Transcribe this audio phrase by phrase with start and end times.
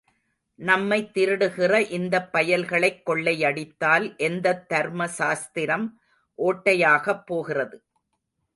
[0.59, 5.87] நம்மைத் திருடுகிற இந்தப் பயல்களைக் கொள்ளையடித்தால் எந்தத் தர்ம சாஸ்திரம்
[6.39, 7.79] ஓட்டையாகப் போகிறது.